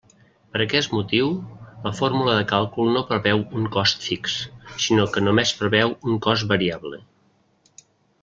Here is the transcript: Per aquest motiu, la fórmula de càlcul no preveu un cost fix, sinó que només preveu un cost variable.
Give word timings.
Per 0.53 0.59
aquest 0.63 0.93
motiu, 0.99 1.27
la 1.83 1.91
fórmula 1.99 2.37
de 2.37 2.45
càlcul 2.51 2.89
no 2.95 3.03
preveu 3.11 3.43
un 3.59 3.67
cost 3.75 4.07
fix, 4.07 4.39
sinó 4.87 5.05
que 5.17 5.23
només 5.29 5.53
preveu 5.61 5.95
un 6.13 6.19
cost 6.29 6.49
variable. 6.55 7.01